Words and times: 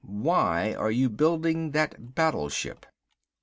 Why 0.03 0.73
are 0.73 0.89
you 0.89 1.11
building 1.11 1.73
that 1.73 2.15
battleship?" 2.15 2.87